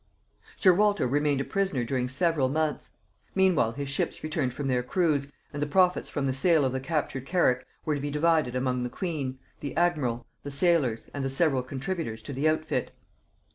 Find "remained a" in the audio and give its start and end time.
1.07-1.45